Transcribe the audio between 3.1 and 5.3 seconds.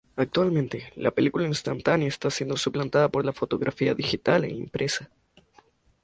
la fotografía digital e impresa.